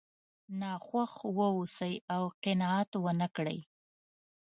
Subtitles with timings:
[0.59, 3.59] ناخوښ واوسئ او قناعت ونه کړئ.